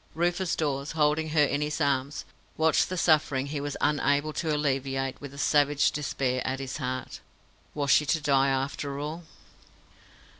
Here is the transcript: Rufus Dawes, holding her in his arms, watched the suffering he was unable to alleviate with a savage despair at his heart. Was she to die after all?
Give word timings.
Rufus 0.15 0.55
Dawes, 0.55 0.93
holding 0.93 1.29
her 1.29 1.43
in 1.43 1.61
his 1.61 1.79
arms, 1.79 2.25
watched 2.57 2.89
the 2.89 2.97
suffering 2.97 3.45
he 3.45 3.61
was 3.61 3.77
unable 3.81 4.33
to 4.33 4.51
alleviate 4.51 5.21
with 5.21 5.31
a 5.31 5.37
savage 5.37 5.91
despair 5.91 6.41
at 6.43 6.59
his 6.59 6.77
heart. 6.77 7.19
Was 7.75 7.91
she 7.91 8.07
to 8.07 8.19
die 8.19 8.49
after 8.49 8.97
all? 8.99 9.25